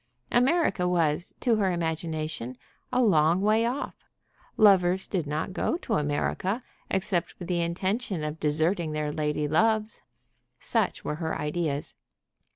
America 0.31 0.87
was, 0.87 1.31
to 1.39 1.57
her 1.57 1.69
imagination, 1.71 2.57
a 2.91 2.99
long 3.03 3.39
way 3.39 3.67
off. 3.67 4.03
Lovers 4.57 5.07
did 5.07 5.27
not 5.27 5.53
go 5.53 5.77
to 5.77 5.93
America 5.93 6.63
except 6.89 7.37
with 7.37 7.47
the 7.47 7.61
intention 7.61 8.23
of 8.23 8.39
deserting 8.39 8.93
their 8.93 9.13
ladyloves. 9.13 10.01
Such 10.57 11.05
were 11.05 11.17
her 11.17 11.39
ideas. 11.39 11.93